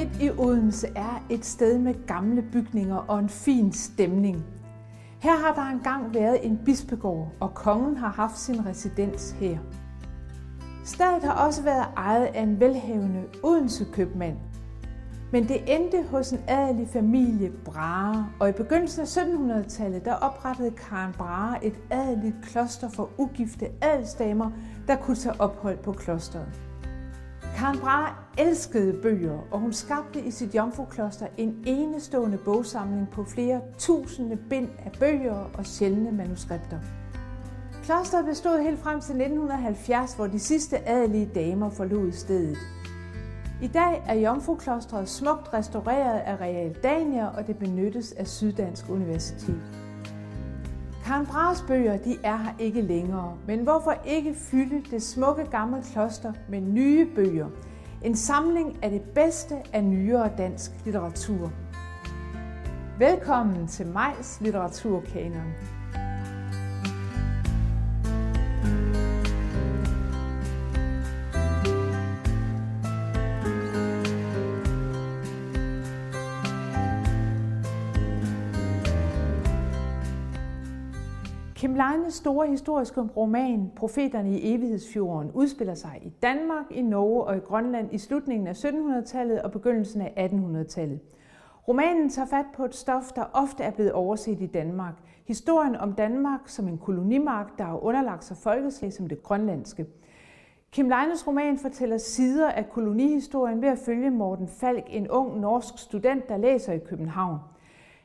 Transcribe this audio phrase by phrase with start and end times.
[0.00, 4.44] midt i Odense er et sted med gamle bygninger og en fin stemning.
[5.18, 9.58] Her har der engang været en bispegård, og kongen har haft sin residens her.
[10.84, 14.36] Stedet har også været ejet af en velhavende Odense købmand.
[15.32, 20.70] Men det endte hos en adelig familie Brahe, og i begyndelsen af 1700-tallet der oprettede
[20.70, 24.50] Karen Brahe et adeligt kloster for ugifte adelsdamer,
[24.88, 26.69] der kunne tage ophold på klosteret.
[27.60, 33.60] Karen Brahe elskede bøger, og hun skabte i sit jomfrukloster en enestående bogsamling på flere
[33.78, 36.78] tusinde bind af bøger og sjældne manuskripter.
[37.82, 42.58] Klosteret bestod helt frem til 1970, hvor de sidste adelige damer forlod stedet.
[43.62, 49.62] I dag er Jomfruklostret smukt restaureret af Real Dania, og det benyttes af Syddansk Universitet.
[51.10, 55.82] Karen Brahes bøger de er her ikke længere, men hvorfor ikke fylde det smukke gamle
[55.92, 57.48] kloster med nye bøger?
[58.04, 61.52] En samling af det bedste af nyere dansk litteratur.
[62.98, 65.52] Velkommen til Majs Litteraturkanon.
[81.60, 87.36] Kim Leines store historiske roman Profeterne i evighedsfjorden udspiller sig i Danmark, i Norge og
[87.36, 91.00] i Grønland i slutningen af 1700-tallet og begyndelsen af 1800-tallet.
[91.68, 94.94] Romanen tager fat på et stof, der ofte er blevet overset i Danmark.
[95.26, 99.86] Historien om Danmark som en kolonimagt, der har underlagt sig folkeslag som det grønlandske.
[100.72, 105.78] Kim Leines roman fortæller sider af kolonihistorien ved at følge Morten Falk, en ung norsk
[105.78, 107.38] student, der læser i København.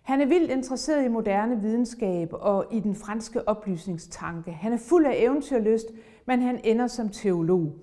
[0.05, 4.51] Han er vildt interesseret i moderne videnskab og i den franske oplysningstanke.
[4.51, 5.85] Han er fuld af eventyrlyst,
[6.25, 7.73] men han ender som teolog.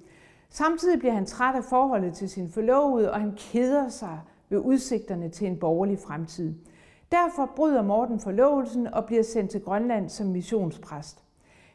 [0.51, 5.29] Samtidig bliver han træt af forholdet til sin forlovede, og han keder sig ved udsigterne
[5.29, 6.55] til en borgerlig fremtid.
[7.13, 11.23] Derfor bryder Morten forlovelsen og bliver sendt til Grønland som missionspræst.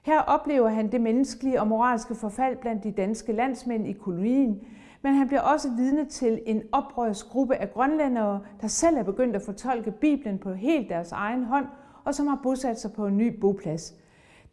[0.01, 4.61] Her oplever han det menneskelige og moralske forfald blandt de danske landsmænd i kolonien,
[5.07, 9.41] men han bliver også vidne til en oprørsgruppe af grønlændere, der selv er begyndt at
[9.41, 11.65] fortolke Bibelen på helt deres egen hånd,
[12.03, 13.93] og som har bosat sig på en ny boplads.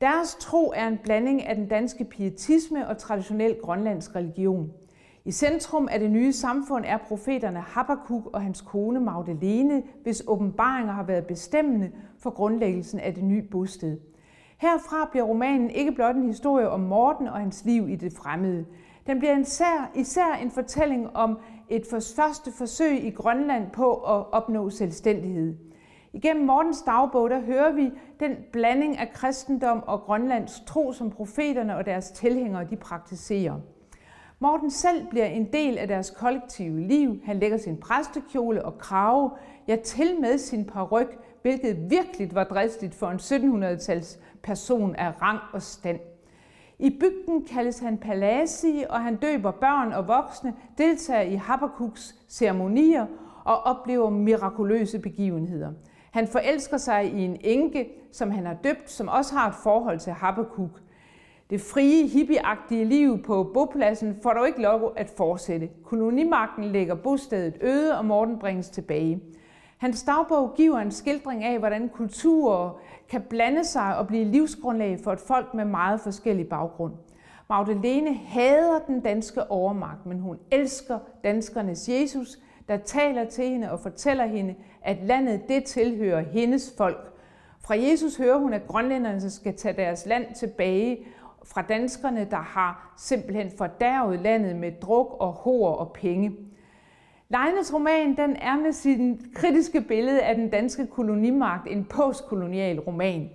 [0.00, 4.72] Deres tro er en blanding af den danske pietisme og traditionel grønlandsk religion.
[5.24, 10.92] I centrum af det nye samfund er profeterne Habakkuk og hans kone Magdalene, hvis åbenbaringer
[10.92, 13.98] har været bestemmende for grundlæggelsen af det nye bosted.
[14.58, 18.64] Herfra bliver romanen ikke blot en historie om Morten og hans liv i det fremmede.
[19.06, 21.38] Den bliver især, især en fortælling om
[21.68, 21.82] et
[22.16, 25.56] første forsøg i Grønland på at opnå selvstændighed.
[26.12, 31.76] Igennem Mortens dagbog, der hører vi den blanding af kristendom og Grønlands tro, som profeterne
[31.76, 33.54] og deres tilhængere de praktiserer.
[34.38, 37.20] Morten selv bliver en del af deres kollektive liv.
[37.24, 39.30] Han lægger sin præstekjole og krave,
[39.68, 45.40] ja til med sin paryk, hvilket virkelig var dristigt for en 1700-tals person af rang
[45.52, 46.00] og stand.
[46.78, 53.06] I bygden kaldes han Palasi, og han døber børn og voksne, deltager i Habakkuk's ceremonier
[53.44, 55.72] og oplever mirakuløse begivenheder.
[56.10, 59.98] Han forelsker sig i en enke, som han har døbt, som også har et forhold
[59.98, 60.80] til Habakkuk.
[61.50, 65.68] Det frie, hippieagtige liv på bopladsen får dog ikke lov at fortsætte.
[65.84, 69.20] Kolonimagten lægger bostedet øde, og Morten bringes tilbage.
[69.84, 75.12] Hans dagbog giver en skildring af, hvordan kulturer kan blande sig og blive livsgrundlag for
[75.12, 76.92] et folk med meget forskellig baggrund.
[77.48, 83.80] Magdalene hader den danske overmagt, men hun elsker danskernes Jesus, der taler til hende og
[83.80, 87.12] fortæller hende, at landet det tilhører hendes folk.
[87.60, 90.98] Fra Jesus hører hun, at grønlænderne skal tage deres land tilbage
[91.44, 96.36] fra danskerne, der har simpelthen fordærvet landet med druk og hår og penge.
[97.28, 103.30] Leines roman den er med sin kritiske billede af den danske kolonimagt en postkolonial roman.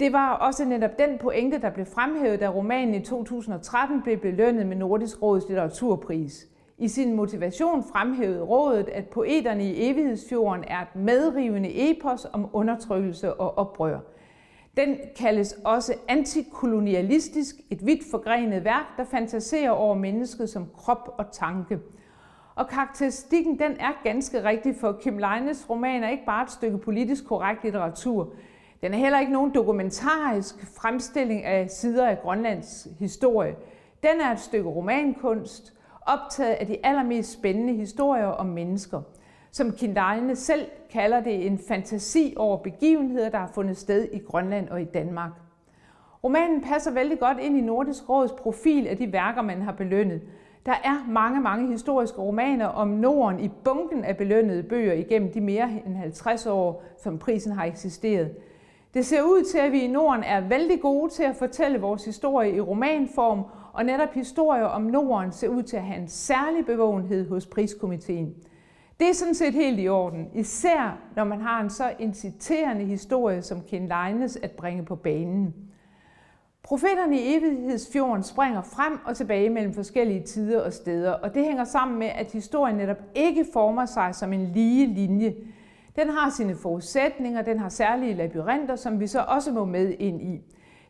[0.00, 4.66] Det var også netop den pointe, der blev fremhævet, da romanen i 2013 blev belønnet
[4.66, 6.46] med Nordisk Råds litteraturpris.
[6.78, 13.34] I sin motivation fremhævede rådet, at poeterne i Evighedsfjorden er et medrivende epos om undertrykkelse
[13.34, 13.98] og oprør.
[14.76, 21.24] Den kaldes også antikolonialistisk, et vidt forgrenet værk, der fantaserer over mennesket som krop og
[21.32, 21.78] tanke–
[22.60, 26.78] og karakteristikken den er ganske rigtig, for Kim Leines roman er ikke bare et stykke
[26.78, 28.32] politisk korrekt litteratur.
[28.82, 33.54] Den er heller ikke nogen dokumentarisk fremstilling af sider af Grønlands historie.
[34.02, 35.74] Den er et stykke romankunst,
[36.06, 39.02] optaget af de allermest spændende historier om mennesker.
[39.50, 44.18] Som Kim Leine selv kalder det en fantasi over begivenheder, der har fundet sted i
[44.18, 45.32] Grønland og i Danmark.
[46.24, 50.22] Romanen passer vældig godt ind i Nordisk Råds profil af de værker, man har belønnet.
[50.66, 55.40] Der er mange, mange historiske romaner om Norden i bunken af belønnede bøger igennem de
[55.40, 58.30] mere end 50 år, som prisen har eksisteret.
[58.94, 62.04] Det ser ud til, at vi i Norden er vældig gode til at fortælle vores
[62.04, 63.42] historie i romanform,
[63.72, 68.34] og netop historier om Norden ser ud til at have en særlig bevågenhed hos priskomiteen.
[69.00, 73.42] Det er sådan set helt i orden, især når man har en så inciterende historie
[73.42, 75.54] som Ken Leines at bringe på banen.
[76.62, 81.64] Profeterne i evighedsfjorden springer frem og tilbage mellem forskellige tider og steder, og det hænger
[81.64, 85.34] sammen med, at historien netop ikke former sig som en lige linje.
[85.96, 90.22] Den har sine forudsætninger, den har særlige labyrinter, som vi så også må med ind
[90.22, 90.40] i.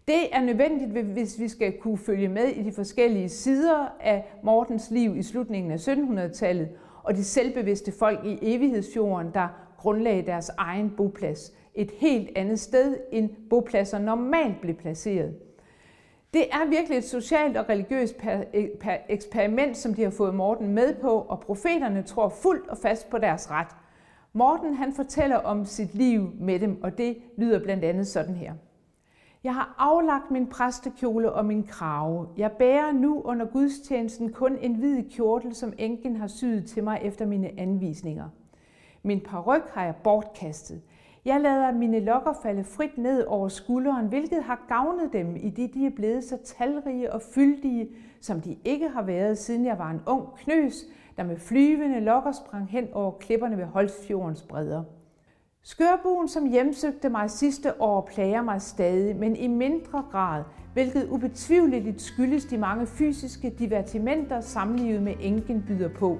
[0.08, 4.90] Det er nødvendigt, hvis vi skal kunne følge med i de forskellige sider af Mortens
[4.90, 6.68] liv i slutningen af 1700-tallet,
[7.02, 11.52] og de selvbevidste folk i evighedsfjorden, der grundlagde deres egen boplads.
[11.74, 15.34] Et helt andet sted, end bopladser normalt blev placeret.
[16.34, 18.16] Det er virkelig et socialt og religiøst
[18.54, 18.68] e,
[19.08, 23.18] eksperiment, som de har fået Morten med på, og profeterne tror fuldt og fast på
[23.18, 23.76] deres ret.
[24.32, 28.52] Morten han fortæller om sit liv med dem, og det lyder blandt andet sådan her.
[29.44, 32.28] Jeg har aflagt min præstekjole og min krave.
[32.36, 37.00] Jeg bærer nu under gudstjenesten kun en hvid kjortel, som enken har syet til mig
[37.02, 38.28] efter mine anvisninger.
[39.02, 40.82] Min paryk har jeg bortkastet.
[41.24, 45.74] Jeg lader mine lokker falde frit ned over skulderen, hvilket har gavnet dem, i det
[45.74, 47.88] de er blevet så talrige og fyldige,
[48.20, 50.84] som de ikke har været, siden jeg var en ung knøs,
[51.16, 54.82] der med flyvende lokker sprang hen over klipperne ved Holstfjordens bredder.
[55.62, 60.42] Skørbuen, som hjemsøgte mig sidste år, plager mig stadig, men i mindre grad,
[60.72, 66.18] hvilket ubetvivligt skyldes de mange fysiske divertimenter, samlivet med enken byder på.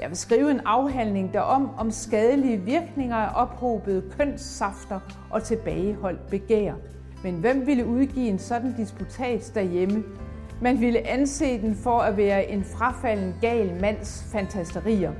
[0.00, 5.00] Jeg vil skrive en afhandling derom om skadelige virkninger af ophobede kønssafter
[5.30, 6.74] og tilbageholdt begær.
[7.24, 10.04] Men hvem ville udgive en sådan disputat derhjemme?
[10.60, 15.12] Man ville anse den for at være en frafalden gal mands fantasterier.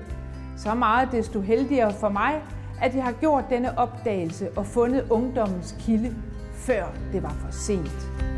[0.57, 2.43] Så meget desto heldigere for mig,
[2.81, 6.17] at jeg har gjort denne opdagelse og fundet ungdommens kilde,
[6.55, 8.32] før det var for sent.